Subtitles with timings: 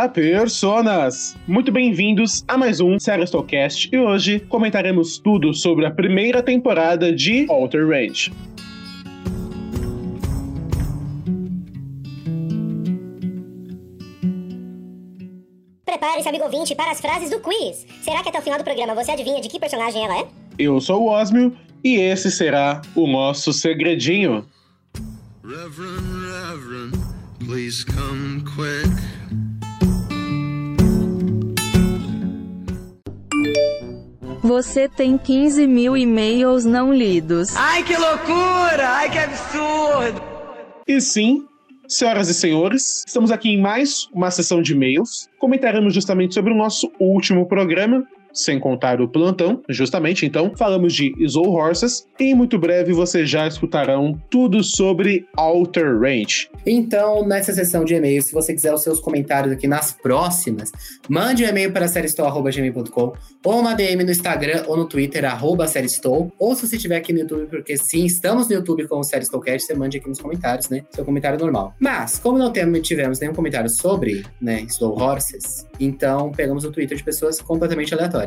[0.00, 1.36] Olá, personas!
[1.46, 7.44] Muito bem-vindos a mais um Serastocast e hoje comentaremos tudo sobre a primeira temporada de
[7.50, 8.32] Alter Range.
[15.84, 17.86] Prepare-se, amigo ouvinte, para as frases do quiz.
[18.00, 20.26] Será que até o final do programa você adivinha de que personagem ela é?
[20.58, 21.54] Eu sou o Osmio
[21.84, 24.46] e esse será o nosso segredinho.
[25.44, 26.00] Reverend,
[26.48, 26.98] Reverend,
[27.44, 29.19] please come quick.
[34.50, 37.54] Você tem 15 mil e-mails não lidos.
[37.54, 38.84] Ai, que loucura!
[38.84, 40.20] Ai, que absurdo!
[40.88, 41.46] E sim,
[41.86, 45.28] senhoras e senhores, estamos aqui em mais uma sessão de e-mails.
[45.38, 50.24] Comentaremos justamente sobre o nosso último programa, sem contar o plantão, justamente.
[50.26, 55.98] Então, falamos de Slow Horses e em muito breve vocês já escutarão tudo sobre Alter
[55.98, 56.48] Range.
[56.66, 60.70] Então, nessa sessão de e-mails, se você quiser os seus comentários aqui nas próximas,
[61.08, 63.12] mande um e-mail para seriestou.gmail.com
[63.44, 65.66] ou uma DM no Instagram ou no Twitter, arroba
[66.38, 69.66] ou se você estiver aqui no YouTube, porque sim, estamos no YouTube com o Seriestoucast,
[69.66, 70.84] você mande aqui nos comentários, né?
[70.90, 71.74] Seu comentário normal.
[71.78, 77.04] Mas, como não tivemos nenhum comentário sobre, né, Slow Horses, então pegamos o Twitter de
[77.04, 78.19] pessoas completamente aleatórias.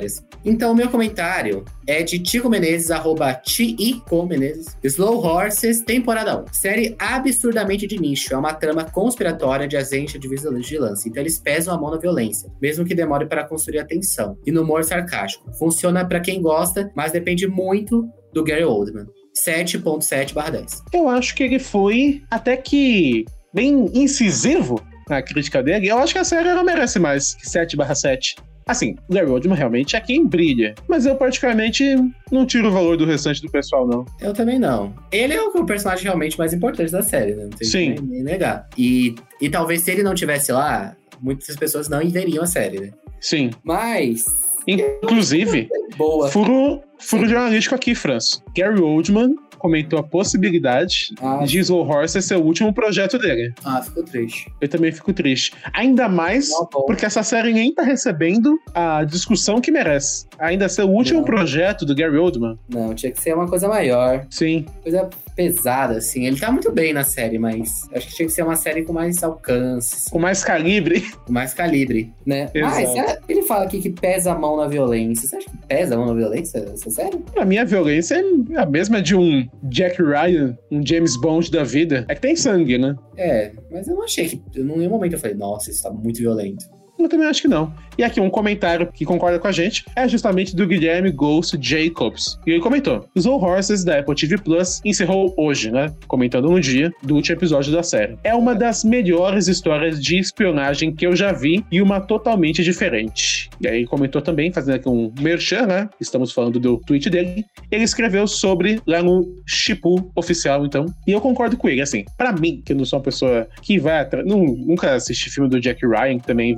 [0.46, 6.46] Então, o meu comentário é de Tico Menezes, arroba Tico Menezes, Slow Horses, temporada 1.
[6.54, 11.74] Série absurdamente de nicho, é uma trama conspiratória de agente de vigilância, então eles pesam
[11.74, 14.38] a mão na violência, mesmo que demore para construir a tensão.
[14.46, 15.52] E no humor sarcástico.
[15.58, 19.06] Funciona para quem gosta, mas depende muito do Gary Oldman.
[19.34, 20.82] 7.7/10.
[20.94, 25.88] Eu acho que ele foi até que bem incisivo na crítica dele.
[25.88, 28.36] Eu acho que a série ela merece mais que 7/7.
[28.68, 30.76] Assim, Gary Oldman realmente é quem brilha.
[30.88, 31.96] Mas eu, particularmente,
[32.32, 34.06] não tiro o valor do restante do pessoal, não.
[34.22, 34.94] Eu também não.
[35.12, 37.44] Ele é o personagem realmente mais importante da série, né?
[37.44, 37.90] Não tem Sim.
[37.90, 38.68] nem, nem negar.
[38.78, 42.90] E, e talvez se ele não tivesse lá, muitas pessoas não veriam a série, né?
[43.20, 43.52] Sim.
[43.64, 44.26] Mas.
[44.66, 46.30] Inclusive, Boa.
[46.30, 48.42] furo, furo jornalístico aqui, Franço.
[48.56, 51.46] Gary Oldman comentou a possibilidade Ah.
[51.46, 53.54] de Slow Horse ser o último projeto dele.
[53.64, 54.52] Ah, ficou triste.
[54.60, 55.54] Eu também fico triste.
[55.74, 56.86] Ainda mais Tá bom.
[56.86, 60.26] porque essa série nem tá recebendo a discussão que merece.
[60.38, 61.26] Ainda ser o último Não.
[61.26, 62.60] projeto do Gary Oldman.
[62.68, 64.26] Não, tinha que ser uma coisa maior.
[64.30, 64.66] Sim.
[64.84, 66.26] Coisa pesada, assim.
[66.26, 68.94] Ele tá muito bem na série, mas acho que tinha que ser uma série com
[68.94, 71.02] mais alcance, Com mais calibre.
[71.26, 72.50] com mais calibre, né?
[72.54, 72.76] Exato.
[72.76, 75.28] Mas é, ele fala aqui que pesa a mão na violência.
[75.28, 77.18] Você acha que pesa a mão na violência essa série?
[77.34, 78.16] Pra mim, a violência
[78.52, 82.06] é a mesma de um Jack Ryan, um James Bond da vida.
[82.08, 82.96] É que tem sangue, né?
[83.18, 84.42] É, mas eu não achei que.
[84.60, 86.66] Em nenhum momento eu falei, nossa, isso tá muito violento.
[87.00, 87.74] Eu também acho que não.
[87.98, 92.40] E aqui um comentário que concorda com a gente é justamente do Guilherme Ghost Jacobs.
[92.46, 95.94] E ele comentou: Slow Horses da Apple TV Plus encerrou hoje, né?
[96.08, 98.18] Comentando no dia do último episódio da série.
[98.24, 103.50] É uma das melhores histórias de espionagem que eu já vi e uma totalmente diferente.
[103.62, 105.90] E aí comentou também, fazendo aqui um merchan, né?
[106.00, 107.46] Estamos falando do tweet dele.
[107.70, 110.86] Ele escreveu sobre lá no Chipu oficial, então.
[111.08, 112.06] E eu concordo com ele, assim.
[112.18, 116.20] Pra mim, que não sou uma pessoa que vai Nunca assisti filme do Jack Ryan,
[116.20, 116.54] que também é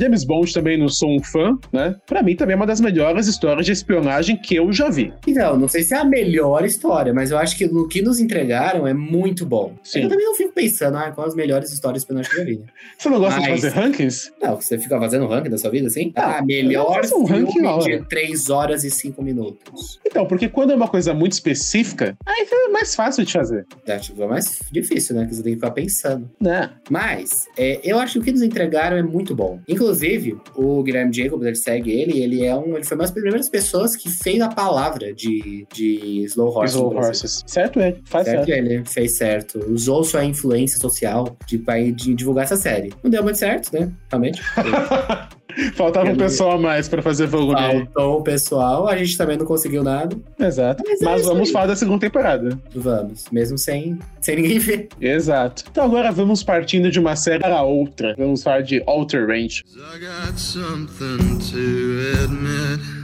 [0.00, 1.94] James Bond também não sou um fã, né?
[2.06, 5.12] Pra mim também é uma das melhores histórias de espionagem que eu já vi.
[5.26, 8.18] Então, não sei se é a melhor história, mas eu acho que no que nos
[8.18, 9.74] entregaram é muito bom.
[9.82, 10.02] Sim.
[10.02, 12.50] Eu também não fico pensando, ah, quais as melhores histórias de espionagem que eu já
[12.50, 12.58] vi.
[12.58, 12.66] né?
[12.98, 14.32] Você não gosta de Mas- fazer rankings?
[14.42, 16.12] Não, você fica fazendo ranking da sua vida, assim?
[16.16, 20.00] Ah, Ah, melhor um ranking de 3 horas e 5 minutos.
[20.04, 23.98] Então, porque quando é uma coisa muito específica, aí fica mais fácil de fazer, Já
[23.98, 25.26] tipo, é mais difícil, né?
[25.26, 26.28] Que você tem que ficar pensando.
[26.40, 26.70] né?
[26.90, 29.60] Mas, é, eu acho que o que nos entregaram é muito bom.
[29.68, 32.74] Inclusive, o Guilherme Jacobs, ele segue ele, ele é um.
[32.74, 36.74] Ele foi uma das primeiras pessoas que fez a palavra de, de Slow Horse.
[36.74, 36.96] Slow.
[36.96, 37.44] Horses.
[37.46, 38.02] Certo, ele.
[38.04, 38.58] Faz Certo, certo.
[38.58, 39.58] ele fez certo.
[39.70, 41.58] Usou sua influência social de,
[41.92, 42.92] de divulgar essa série.
[43.02, 43.92] Não deu muito certo, né?
[44.10, 44.42] Realmente.
[45.74, 47.54] Faltava um pessoal a mais pra fazer volume.
[47.94, 50.16] Faltou o pessoal, a gente também não conseguiu nada.
[50.38, 50.82] Exato.
[50.86, 51.52] Mas é Mas vamos aí.
[51.52, 52.58] falar da segunda temporada.
[52.74, 54.88] Vamos, mesmo sem, sem ninguém ver.
[55.00, 55.64] Exato.
[55.70, 58.14] Então agora vamos partindo de uma série para outra.
[58.18, 59.64] Vamos falar de Alter Range.
[59.74, 63.03] I got something to admit.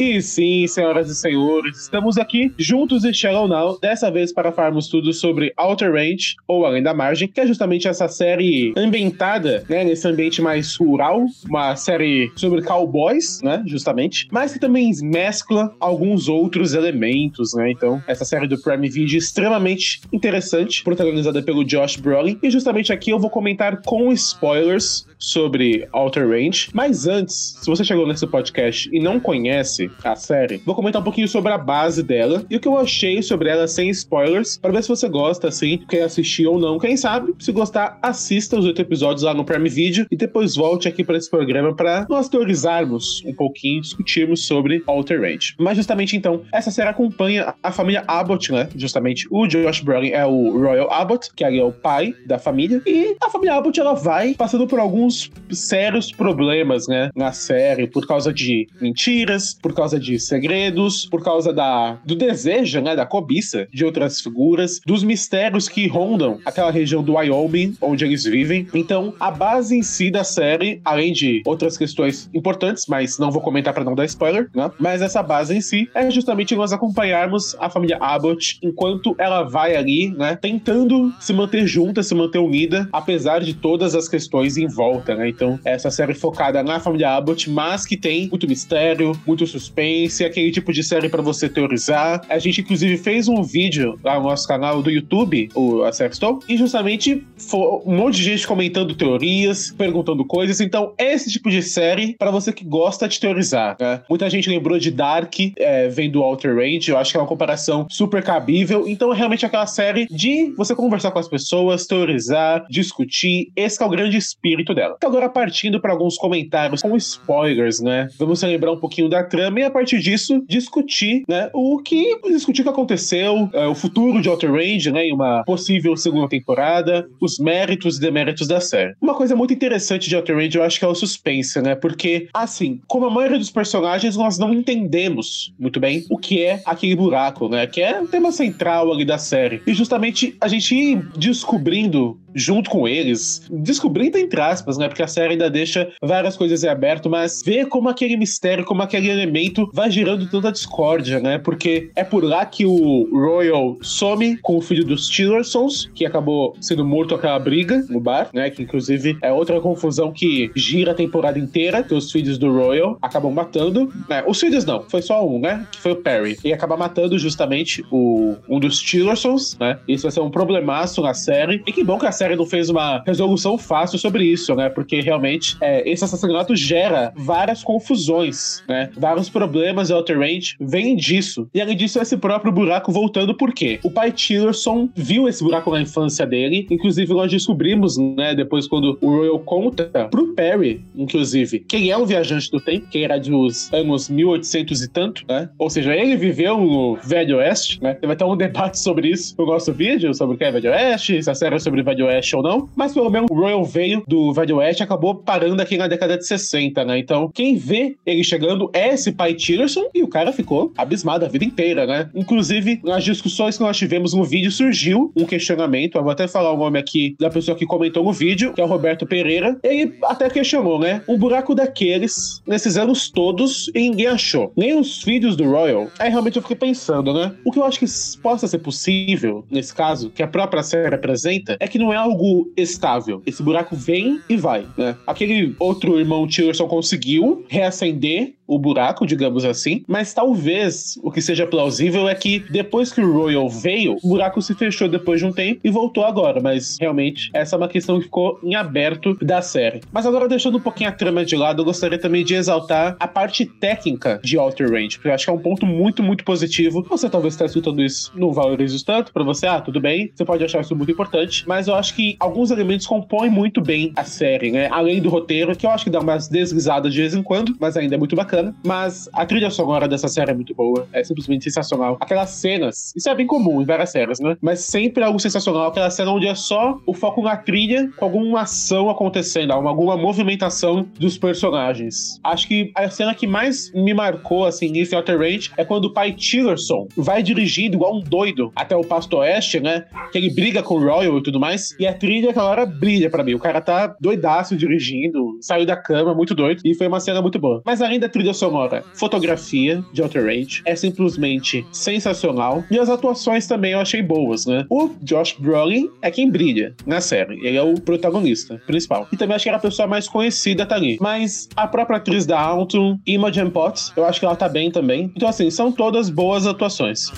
[0.00, 4.88] E sim, senhoras e senhores, estamos aqui juntos em Shallow Now, dessa vez para falarmos
[4.88, 9.84] tudo sobre Outer Range, ou Além da Margem, que é justamente essa série ambientada, né,
[9.84, 16.30] nesse ambiente mais rural, uma série sobre cowboys, né, justamente, mas que também mescla alguns
[16.30, 21.96] outros elementos, né, então, essa série do Prime Video é extremamente interessante, protagonizada pelo Josh
[21.96, 26.70] Brolin, e justamente aqui eu vou comentar com spoilers sobre Outer Range.
[26.72, 31.04] Mas antes, se você chegou nesse podcast e não conhece a série, vou comentar um
[31.04, 34.72] pouquinho sobre a base dela e o que eu achei sobre ela sem spoilers, para
[34.72, 36.78] ver se você gosta, assim, quer assistir ou não.
[36.78, 40.88] Quem sabe, se gostar, assista os oito episódios lá no Prime Video e depois volte
[40.88, 45.54] aqui para esse programa para nós teorizarmos um pouquinho, discutirmos sobre Outer Range.
[45.58, 48.68] Mas justamente então, essa série acompanha a família Abbott, né?
[48.74, 52.82] Justamente o Josh Brolin é o Royal Abbott, que ali é o pai da família,
[52.86, 55.09] e a família Abbott ela vai passando por alguns
[55.50, 61.52] sérios problemas, né, na série, por causa de mentiras, por causa de segredos, por causa
[61.52, 67.02] da do desejo, né, da cobiça de outras figuras, dos mistérios que rondam aquela região
[67.02, 68.66] do Wyoming onde eles vivem.
[68.74, 73.40] Então, a base em si da série, além de outras questões importantes, mas não vou
[73.40, 74.70] comentar para não dar spoiler, né?
[74.78, 79.76] Mas essa base em si é justamente nós acompanharmos a família Abbott enquanto ela vai
[79.76, 84.66] ali, né, tentando se manter junta, se manter unida, apesar de todas as questões em
[84.66, 85.28] volta, né?
[85.28, 90.50] Então, essa série focada na família Abbott, mas que tem muito mistério, muito suspense, aquele
[90.50, 92.22] tipo de série para você teorizar.
[92.28, 96.40] A gente, inclusive, fez um vídeo lá no nosso canal do YouTube, o A Sexton,
[96.48, 100.60] e justamente um monte de gente comentando teorias, perguntando coisas.
[100.60, 104.02] Então, esse tipo de série para você que gosta de teorizar, né?
[104.08, 107.26] Muita gente lembrou de Dark, é, vem do Outer Range, eu acho que é uma
[107.26, 108.86] comparação super cabível.
[108.86, 113.50] Então, é realmente aquela série de você conversar com as pessoas, teorizar, discutir.
[113.56, 114.89] Esse é o grande espírito dela.
[115.04, 118.08] Agora partindo para alguns comentários com spoilers, né?
[118.18, 121.50] Vamos celebrar um pouquinho da trama e a partir disso discutir, né?
[121.52, 125.06] O que discutir o que aconteceu, é, o futuro de Outer Range, né?
[125.06, 128.94] Em uma possível segunda temporada, os méritos e deméritos da série.
[129.00, 131.74] Uma coisa muito interessante de Outer Range, eu acho que é o suspense, né?
[131.74, 136.62] Porque, assim, como a maioria dos personagens, nós não entendemos muito bem o que é
[136.64, 137.66] aquele buraco, né?
[137.66, 139.62] Que é o tema central ali da série.
[139.66, 144.88] E justamente a gente ir descobrindo junto com eles, descobrindo entre aspas, né?
[144.88, 148.82] Porque a série ainda deixa várias coisas em aberto, mas ver como aquele mistério, como
[148.82, 151.38] aquele elemento vai gerando tanta discórdia, né?
[151.38, 156.56] Porque é por lá que o Royal some com o filho dos Tillersons, que acabou
[156.60, 158.50] sendo morto aquela briga no bar, né?
[158.50, 162.98] Que inclusive é outra confusão que gira a temporada inteira, que os filhos do Royal
[163.00, 163.92] acabam matando.
[164.08, 164.22] Né?
[164.26, 165.66] Os filhos não, foi só um, né?
[165.70, 166.38] Que foi o Perry.
[166.44, 169.78] E acaba matando justamente o, um dos Tillersons, né?
[169.86, 171.62] Isso vai ser um problemaço na série.
[171.66, 174.68] E que bom que a série não fez uma resolução fácil sobre isso, né?
[174.68, 178.90] Porque realmente é, esse assassinato gera várias confusões, né?
[178.94, 181.48] Vários problemas em Outer Range vêm disso.
[181.54, 183.80] E além disso, esse próprio buraco voltando por quê?
[183.82, 188.98] O pai Tillerson viu esse buraco na infância dele, inclusive nós descobrimos, né, depois quando
[189.00, 193.72] o Royal conta pro Perry, inclusive, quem é o viajante do tempo, que era dos
[193.72, 195.48] anos 1800 e tanto, né?
[195.58, 197.94] Ou seja, ele viveu no Velho Oeste, né?
[197.94, 201.22] Teve até um debate sobre isso no nosso vídeo, sobre o que é Velho Oeste,
[201.22, 204.02] se a série é sobre Velho Oeste ou não, mas pelo menos o Royal veio
[204.06, 206.98] do Velho Oeste acabou parando aqui na década de 60, né?
[206.98, 211.28] Então, quem vê ele chegando é esse pai Tillerson e o cara ficou abismado a
[211.28, 212.10] vida inteira, né?
[212.14, 215.96] Inclusive, nas discussões que nós tivemos no vídeo, surgiu um questionamento.
[215.96, 218.64] Eu vou até falar o nome aqui da pessoa que comentou no vídeo, que é
[218.64, 219.58] o Roberto Pereira.
[219.62, 221.02] Ele até questionou, né?
[221.08, 224.52] Um buraco daqueles nesses anos todos e ninguém achou.
[224.56, 225.88] Nem os filhos do Royal.
[225.98, 227.32] Aí realmente eu fiquei pensando, né?
[227.44, 227.86] O que eu acho que
[228.22, 232.50] possa ser possível, nesse caso, que a própria série apresenta, é que não é algo
[232.56, 233.22] estável.
[233.26, 234.96] Esse buraco vem e vai, né?
[235.06, 241.46] Aquele outro irmão Tillerson conseguiu reacender o buraco, digamos assim, mas talvez o que seja
[241.46, 245.32] plausível é que depois que o Royal veio, o buraco se fechou depois de um
[245.32, 249.40] tempo e voltou agora, mas realmente essa é uma questão que ficou em aberto da
[249.40, 249.82] série.
[249.92, 253.06] Mas agora deixando um pouquinho a trama de lado, eu gostaria também de exaltar a
[253.06, 256.84] parte técnica de Outer Range, porque eu acho que é um ponto muito, muito positivo.
[256.90, 260.24] Você talvez está escutando isso, não valoriza isso tanto, para você, ah, tudo bem, você
[260.24, 264.02] pode achar isso muito importante, mas eu acho que alguns elementos compõem muito bem a
[264.02, 264.66] série, né?
[264.72, 267.76] Além do roteiro, que eu acho que dá umas deslizadas de vez em quando, mas
[267.76, 271.04] ainda é muito bacana bacana, mas a trilha sonora dessa série é muito boa, é
[271.04, 271.96] simplesmente sensacional.
[272.00, 274.36] Aquelas cenas, isso é bem comum em várias séries, né?
[274.40, 278.42] Mas sempre algo sensacional, aquela cena onde é só o foco na trilha com alguma
[278.42, 282.18] ação acontecendo, alguma movimentação dos personagens.
[282.24, 285.92] Acho que a cena que mais me marcou, assim, em Outer Range é quando o
[285.92, 289.84] pai Tillerson vai dirigindo igual um doido até o Pasto Oeste, né?
[290.10, 293.10] Que ele briga com o Royal e tudo mais, e a trilha aquela hora brilha
[293.10, 293.34] para mim.
[293.34, 297.38] O cara tá doidaço dirigindo, saiu da cama, muito doido, e foi uma cena muito
[297.38, 297.62] boa.
[297.64, 302.64] Mas além da trilha sonora, fotografia de Outer Range é simplesmente sensacional.
[302.70, 304.64] E as atuações também eu achei boas, né?
[304.70, 307.44] O Josh Brolin é quem brilha na série.
[307.46, 309.08] Ele é o protagonista principal.
[309.12, 310.98] E também acho que era a pessoa mais conhecida tá ali.
[311.00, 315.12] Mas a própria atriz da Alton, Imogen Potts, eu acho que ela tá bem também.
[315.16, 317.10] Então, assim, são todas boas atuações.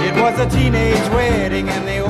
[0.00, 2.09] It was a teenage wedding and the old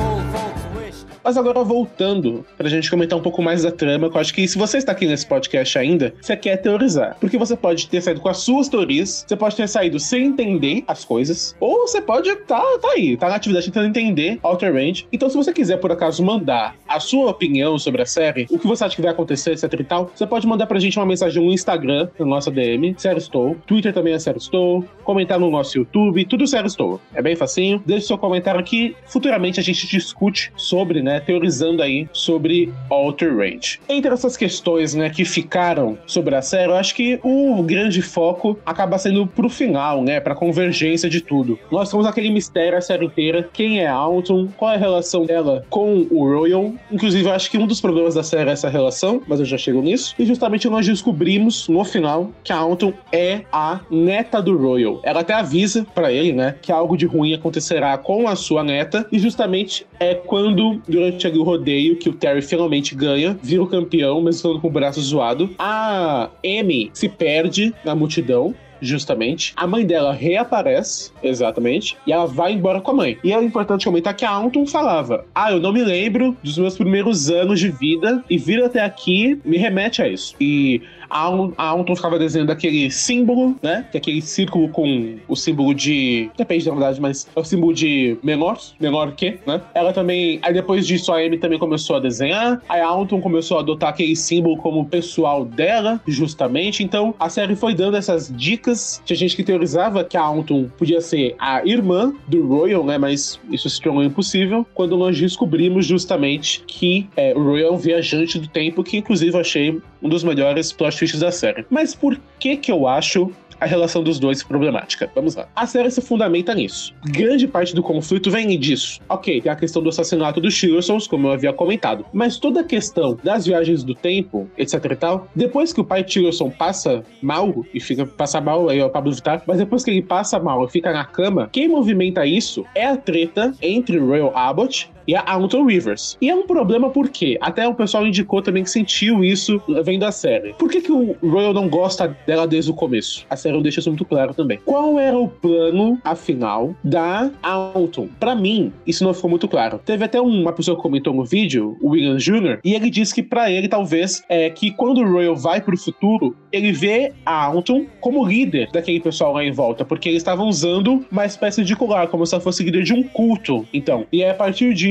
[1.23, 4.47] Mas agora voltando pra gente comentar um pouco mais da trama, que eu acho que
[4.47, 7.17] se você está aqui nesse podcast ainda, você quer teorizar.
[7.19, 10.83] Porque você pode ter saído com as suas teorias, você pode ter saído sem entender
[10.87, 15.07] as coisas, ou você pode tá, tá aí, tá na atividade tentando entender Outer Range.
[15.11, 18.67] Então, se você quiser, por acaso, mandar a sua opinião sobre a série, o que
[18.67, 21.43] você acha que vai acontecer, etc e tal, você pode mandar pra gente uma mensagem
[21.43, 23.55] no Instagram, na nossa DM, Sério Estou.
[23.65, 24.83] Twitter também é Sério Estou.
[25.03, 26.99] Comentar no nosso YouTube, tudo Sério Estou.
[27.13, 27.81] É bem facinho.
[27.85, 28.95] Deixe seu comentário aqui.
[29.05, 33.79] Futuramente a gente discute sobre, né, teorizando aí sobre Outer Range.
[33.87, 38.57] Entre essas questões, né, que ficaram sobre a série, eu acho que o grande foco
[38.65, 41.57] acaba sendo pro final, né, pra convergência de tudo.
[41.71, 43.49] Nós temos aquele mistério a série inteira.
[43.53, 44.47] Quem é Alton?
[44.57, 46.73] Qual é a relação dela com o Royal?
[46.91, 49.57] Inclusive, eu acho que um dos problemas da série é essa relação, mas eu já
[49.57, 50.15] chego nisso.
[50.17, 54.99] E justamente nós descobrimos no final que a Alton é a neta do Royal.
[55.03, 59.05] Ela até avisa para ele, né, que algo de ruim acontecerá com a sua neta.
[59.11, 64.21] E justamente é quando, durante o rodeio, que o Terry finalmente ganha, vira o campeão,
[64.21, 69.53] mesmo com o braço zoado, a Amy se perde na multidão justamente.
[69.55, 73.17] A mãe dela reaparece, exatamente, e ela vai embora com a mãe.
[73.23, 76.77] E é importante comentar que a Anton falava: Ah, eu não me lembro dos meus
[76.77, 80.35] primeiros anos de vida, e vir até aqui me remete a isso.
[80.39, 83.85] E a Alton ficava desenhando aquele símbolo, né?
[83.91, 86.29] Que é aquele círculo com o símbolo de.
[86.37, 89.61] Depende da verdade, mas é o símbolo de menor, menor que, né?
[89.73, 90.39] Ela também.
[90.41, 92.61] Aí depois disso a Amy também começou a desenhar.
[92.69, 96.83] Aí a Alton começou a adotar aquele símbolo como pessoal dela, justamente.
[96.83, 99.01] Então a série foi dando essas dicas.
[99.05, 102.97] Tinha gente que teorizava que a Alton podia ser a irmã do Royal, né?
[102.97, 107.77] Mas isso se tornou impossível quando nós descobrimos justamente que é, o Royal é um
[107.77, 111.65] viajante do tempo, que inclusive achei um dos melhores plot twists da série.
[111.69, 113.31] Mas por que que eu acho
[113.61, 115.09] a relação dos dois problemática.
[115.13, 115.47] Vamos lá.
[115.55, 116.95] A série se fundamenta nisso.
[117.05, 118.99] Grande parte do conflito vem disso.
[119.07, 122.03] Ok, tem a questão do assassinato dos Tilsons, como eu havia comentado.
[122.11, 126.03] Mas toda a questão das viagens do tempo, etc e tal, depois que o pai
[126.03, 129.91] Tilson passa mal e fica passa mal, aí é o Pablo Vittar, mas depois que
[129.91, 134.35] ele passa mal e fica na cama, quem movimenta isso é a treta entre Royal
[134.35, 136.17] Abbott e a Alton Rivers.
[136.21, 140.11] E é um problema porque até o pessoal indicou também que sentiu isso vendo a
[140.11, 140.53] série.
[140.53, 143.25] Por que, que o Royal não gosta dela desde o começo?
[143.29, 144.59] A série não deixa isso muito claro também.
[144.65, 148.09] Qual era o plano, afinal, da Alton?
[148.19, 149.79] Para mim, isso não ficou muito claro.
[149.85, 153.23] Teve até uma pessoa que comentou no vídeo, o William Jr., e ele disse que
[153.23, 157.85] para ele, talvez, é que quando o Royal vai pro futuro, ele vê a Alton
[157.99, 162.07] como líder daquele pessoal lá em volta, porque eles estavam usando uma espécie de colar,
[162.07, 163.65] como se ela fosse líder de um culto.
[163.73, 164.90] Então, e é a partir disso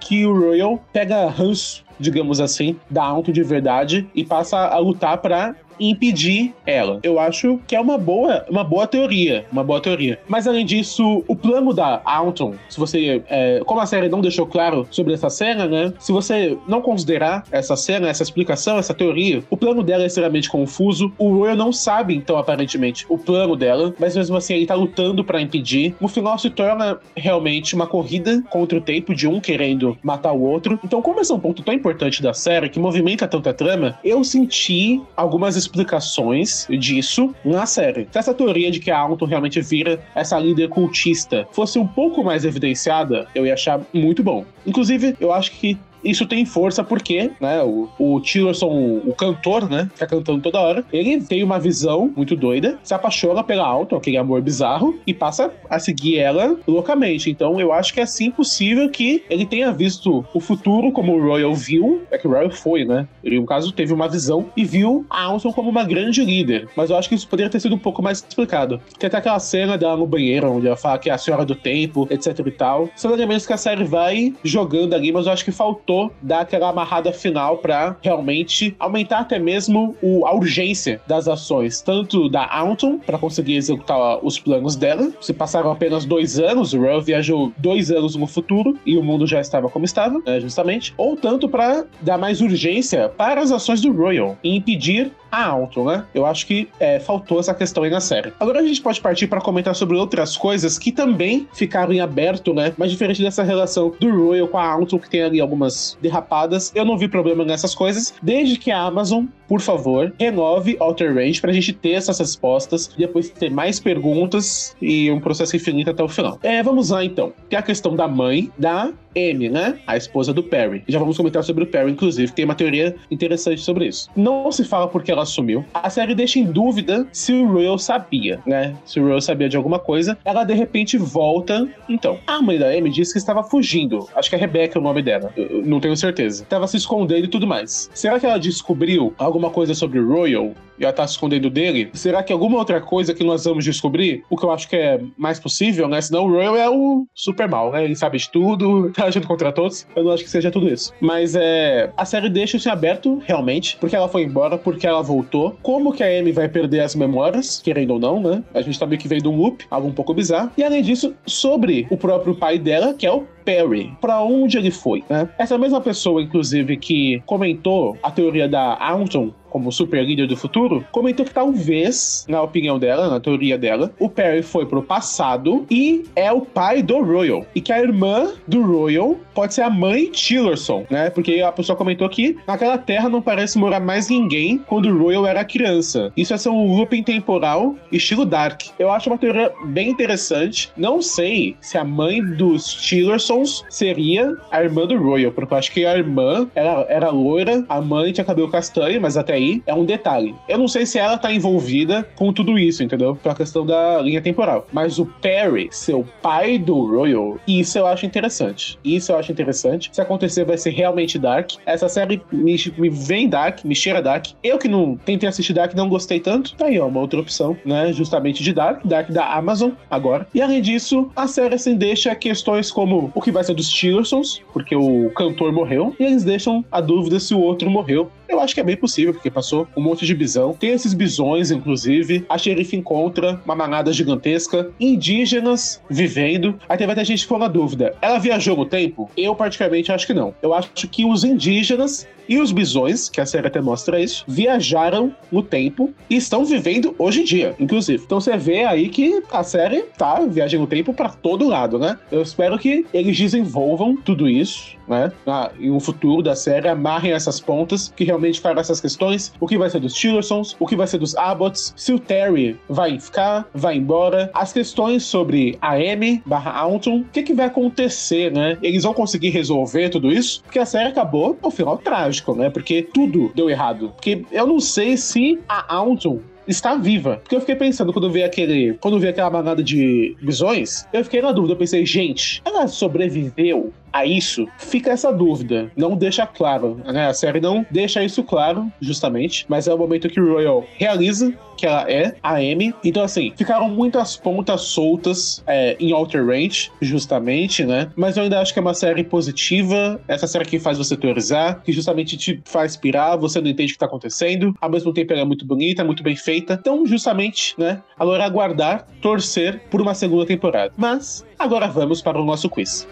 [0.00, 5.18] que o Royal pega ranço digamos assim, da Alton de verdade e passa a lutar
[5.18, 7.00] para impedir ela.
[7.02, 10.18] Eu acho que é uma boa, uma boa teoria, uma boa teoria.
[10.28, 14.46] Mas além disso, o plano da Alton, se você, é, como a série não deixou
[14.46, 15.92] claro sobre essa cena, né?
[15.98, 20.50] Se você não considerar essa cena, essa explicação, essa teoria, o plano dela é extremamente
[20.50, 21.12] confuso.
[21.18, 25.24] O Royal não sabe, então, aparentemente, o plano dela, mas mesmo assim ele tá lutando
[25.24, 25.94] para impedir.
[26.00, 30.42] No final se torna realmente uma corrida contra o tempo de um querendo matar o
[30.42, 30.78] outro.
[30.84, 34.22] Então, como esse é um ponto tão importante da série que movimenta tanta trama, eu
[34.24, 38.08] senti algumas explicações disso na série.
[38.10, 42.24] Se essa teoria de que a Alton realmente vira essa líder cultista fosse um pouco
[42.24, 44.44] mais evidenciada, eu ia achar muito bom.
[44.66, 48.68] Inclusive, eu acho que isso tem força porque, né, o, o Tillerson,
[49.04, 53.42] o, cantor, né, fica cantando toda hora, ele tem uma visão muito doida, se apaixona
[53.42, 57.30] pela Alton, aquele amor bizarro, e passa a seguir ela loucamente.
[57.30, 61.22] Então eu acho que é sim possível que ele tenha visto o futuro como o
[61.22, 63.06] Royal viu, é que o Royal foi, né?
[63.22, 66.68] Ele, no caso, teve uma visão e viu a Alton como uma grande líder.
[66.76, 68.80] Mas eu acho que isso poderia ter sido um pouco mais explicado.
[68.98, 71.54] Tem até aquela cena dela no banheiro, onde ela fala que é a senhora do
[71.54, 72.88] tempo, etc e tal.
[72.96, 75.87] São elementos que a série vai jogando ali, mas eu acho que faltou
[76.22, 82.28] dar aquela amarrada final para realmente aumentar até mesmo o, a urgência das ações, tanto
[82.28, 85.10] da Anton para conseguir executar os planos dela.
[85.20, 89.26] Se passaram apenas dois anos, o Royal viajou dois anos no futuro e o mundo
[89.26, 93.80] já estava como estava, né, justamente, ou tanto para dar mais urgência para as ações
[93.80, 96.04] do Royal e impedir a Alton, né?
[96.14, 98.32] Eu acho que é, faltou essa questão aí na série.
[98.38, 102.54] Agora a gente pode partir para comentar sobre outras coisas que também ficaram em aberto,
[102.54, 102.72] né?
[102.76, 106.84] Mas diferente dessa relação do Royal com a Alton, que tem ali algumas derrapadas, eu
[106.84, 111.52] não vi problema nessas coisas, desde que a Amazon, por favor, renove Alter Range pra
[111.52, 116.38] gente ter essas respostas, depois ter mais perguntas e um processo infinito até o final.
[116.42, 117.32] É, vamos lá então.
[117.48, 119.78] Tem a questão da mãe da Amy, né?
[119.86, 120.84] A esposa do Perry.
[120.86, 124.08] Já vamos comentar sobre o Perry, inclusive, tem uma teoria interessante sobre isso.
[124.16, 125.64] Não se fala porque ela sumiu.
[125.74, 128.74] A série deixa em dúvida se o Royal sabia, né?
[128.84, 130.18] Se o Royal sabia de alguma coisa.
[130.24, 131.68] Ela de repente volta.
[131.88, 134.08] Então, a mãe da Amy disse que estava fugindo.
[134.14, 135.32] Acho que é Rebecca o nome dela.
[135.36, 136.44] Eu não tenho certeza.
[136.48, 137.90] Tava se escondendo e tudo mais.
[137.94, 141.90] Será que ela descobriu alguma coisa sobre Royal e ela tá se escondendo dele?
[141.92, 144.24] Será que alguma outra coisa que nós vamos descobrir?
[144.30, 146.00] O que eu acho que é mais possível, né?
[146.00, 147.84] Senão o Royal é o super mal, né?
[147.84, 149.86] Ele sabe de tudo, tá agindo contra todos.
[149.94, 150.92] Eu não acho que seja tudo isso.
[151.00, 151.90] Mas é.
[151.96, 155.56] A série deixa isso em aberto, realmente, porque ela foi embora, porque ela voltou.
[155.62, 158.42] Como que a Amy vai perder as memórias, querendo ou não, né?
[158.54, 160.50] A gente tá meio que veio de um loop, algo um pouco bizarro.
[160.56, 164.70] E além disso, sobre o próprio pai dela, que é o Perry, para onde ele
[164.70, 165.26] foi, né?
[165.38, 170.84] Essa mesma pessoa, inclusive, que comentou a teoria da Anton como super líder do futuro,
[170.92, 176.04] comentou que talvez, na opinião dela, na teoria dela, o Perry foi pro passado e
[176.14, 177.46] é o pai do Royal.
[177.54, 181.10] E que a irmã do Royal pode ser a mãe Tillerson, né?
[181.10, 185.26] Porque a pessoa comentou que naquela terra não parece morar mais ninguém quando o Royal
[185.26, 186.12] era criança.
[186.16, 188.62] Isso é ser um looping temporal estilo Dark.
[188.78, 190.70] Eu acho uma teoria bem interessante.
[190.76, 195.72] Não sei se a mãe dos Tillersons seria a irmã do Royal, porque eu acho
[195.72, 199.74] que a irmã era, era loira, a mãe tinha cabelo castanho, mas até aí é
[199.74, 200.34] um detalhe.
[200.48, 203.16] Eu não sei se ela tá envolvida com tudo isso, entendeu?
[203.16, 204.66] Pela questão da linha temporal.
[204.72, 208.78] Mas o Perry, seu pai do Royal, isso eu acho interessante.
[208.84, 209.90] Isso eu acho interessante.
[209.92, 211.52] Se acontecer, vai ser realmente Dark.
[211.64, 214.26] Essa série me, me vem Dark, me cheira Dark.
[214.42, 216.54] Eu que não tentei assistir Dark não gostei tanto.
[216.56, 217.92] Tá aí, ó, uma outra opção, né?
[217.92, 218.84] Justamente de Dark.
[218.84, 220.26] Dark da Amazon agora.
[220.34, 224.42] E além disso, a série assim deixa questões como o que vai ser dos Tillersons,
[224.52, 225.94] porque o cantor morreu.
[225.98, 228.10] E eles deixam a dúvida se o outro morreu.
[228.28, 230.52] Eu acho que é bem possível, porque passou um monte de bisão.
[230.52, 232.26] Tem esses bisões, inclusive.
[232.28, 236.58] A xerife encontra uma manada gigantesca, indígenas vivendo.
[236.68, 237.94] Aí teve até gente que ficou na dúvida.
[238.02, 239.10] Ela viajou no tempo?
[239.16, 240.34] Eu, particularmente, acho que não.
[240.42, 245.14] Eu acho que os indígenas e os bisões, que a série até mostra isso, viajaram
[245.32, 248.02] no tempo e estão vivendo hoje em dia, inclusive.
[248.04, 251.98] Então você vê aí que a série tá viajando no tempo para todo lado, né?
[252.12, 255.12] Eu espero que eles desenvolvam tudo isso, né?
[255.26, 259.32] Ah, um futuro da série, amarrem essas pontas que realmente falam essas questões.
[259.40, 262.58] O que vai ser dos Tillersons, o que vai ser dos Abbotts, se o Terry
[262.68, 267.46] vai ficar, vai embora, as questões sobre a Amy barra Alton, o que, que vai
[267.46, 268.58] acontecer, né?
[268.62, 270.42] Eles vão conseguir resolver tudo isso?
[270.42, 272.50] Porque a série acabou no final trágico, né?
[272.50, 273.90] Porque tudo deu errado.
[273.90, 277.18] Porque eu não sei se a Alton está viva.
[277.22, 278.74] Porque eu fiquei pensando quando eu vi aquele.
[278.80, 281.52] Quando vi aquela manada de bisões, eu fiquei na dúvida.
[281.52, 285.70] Eu pensei, gente, ela sobreviveu a isso, fica essa dúvida.
[285.76, 287.08] Não deixa claro, né?
[287.08, 291.66] A série não deixa isso claro, justamente, mas é o momento que Royal realiza que
[291.66, 292.72] ela é a Amy.
[292.84, 297.90] Então, assim, ficaram muitas pontas soltas é, em Outer Range, justamente, né?
[297.96, 300.00] Mas eu ainda acho que é uma série positiva.
[300.06, 303.74] Essa série que faz você teorizar, que justamente te faz pirar, você não entende o
[303.74, 304.54] que tá acontecendo.
[304.60, 306.56] Ao mesmo tempo, ela é muito bonita, muito bem feita.
[306.60, 307.82] Então, justamente, né?
[307.98, 310.72] Agora aguardar, torcer por uma segunda temporada.
[310.76, 312.86] Mas, agora vamos para o nosso quiz.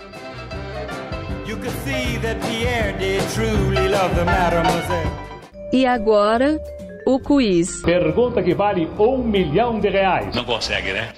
[5.73, 6.61] E agora,
[7.07, 7.83] o quiz.
[7.83, 10.35] Pergunta que vale um milhão de reais.
[10.35, 11.13] Não consegue, né?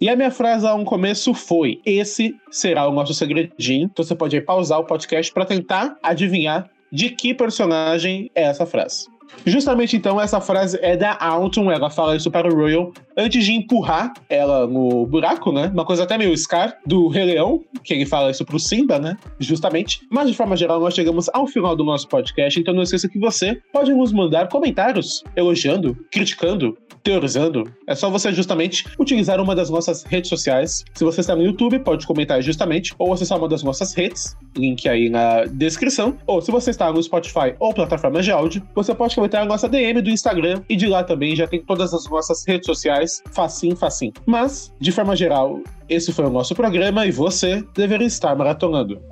[0.00, 3.84] E a minha frase lá no começo foi: Esse será o nosso segredinho.
[3.84, 9.06] Então você pode pausar o podcast para tentar adivinhar de que personagem é essa frase.
[9.44, 13.52] Justamente então, essa frase é da Alton, ela fala isso para o Royal antes de
[13.52, 15.70] empurrar ela no buraco, né?
[15.72, 19.16] Uma coisa até meio Scar do Rei Leão, que ele fala isso pro Simba, né?
[19.40, 20.00] Justamente.
[20.10, 23.18] Mas de forma geral, nós chegamos ao final do nosso podcast, então não esqueça que
[23.18, 27.64] você pode nos mandar comentários elogiando, criticando, teorizando.
[27.86, 30.84] É só você justamente utilizar uma das nossas redes sociais.
[30.94, 34.88] Se você está no YouTube, pode comentar justamente, ou acessar uma das nossas redes, link
[34.88, 36.16] aí na descrição.
[36.26, 39.68] Ou se você está no Spotify ou plataformas de áudio, você pode comentar a nossa
[39.68, 43.74] DM do Instagram e de lá também já tem todas as nossas redes sociais, facinho,
[43.74, 44.12] facinho.
[44.24, 49.02] Mas, de forma geral, esse foi o nosso programa e você deveria estar maratonando.